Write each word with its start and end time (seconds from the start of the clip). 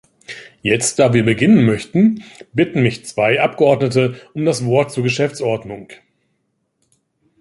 Jetzt, 0.63 0.97
da 0.97 1.13
wir 1.13 1.23
beginnen 1.23 1.63
möchten, 1.63 2.23
bitten 2.53 2.81
mich 2.81 3.05
zwei 3.05 3.39
Abgeordnete 3.39 4.19
um 4.33 4.45
das 4.45 4.65
Wort 4.65 4.91
zur 4.91 5.03
Geschäftsordnung. 5.03 5.89